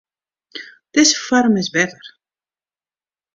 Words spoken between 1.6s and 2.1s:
better.